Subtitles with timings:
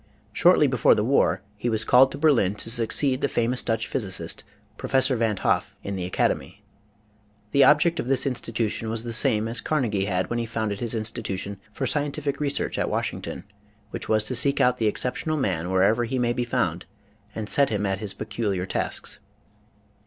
[0.33, 4.43] Shortly before the war he was called to Berlin to succeed the famous Dutch physicist,
[4.75, 6.63] Professor van't Hoif in the Academy.
[7.51, 10.95] The object of this institution was the same as Carnegie had when he founded his
[10.95, 13.43] institution for scientific research at Washington,
[13.91, 16.47] which was to seek out the exceptional man wherever he may WHO IS EINSTEIN?
[16.47, 16.85] 79 be found
[17.35, 19.19] and set him at his peculiar tasks.